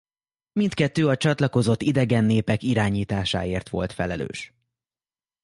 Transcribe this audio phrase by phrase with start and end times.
[0.59, 4.53] Mindkettő a csatlakozott idegen népek irányításáért volt felelős.